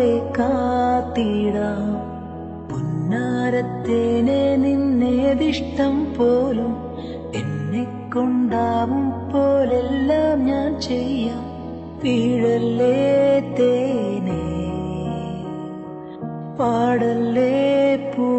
പോലെ 0.00 0.32
കാത്തിടാം. 0.38 1.88
പൊന്നാരത്തേനെ 2.68 4.56
നിന്നേതിഷ്ടം 4.56 6.14
പോലും 6.14 6.72
എന്നെ 7.34 8.10
കൊണ്ടാവും 8.14 9.10
പോലെല്ലാം 9.10 10.46
ഞാൻ 10.46 10.80
ചെയ്യാം. 10.80 11.44
വീഴല്ലേ 12.02 12.96
തേനേ? 13.58 14.40
പാടല്ലേ 16.58 17.96
പൂ 18.16 18.29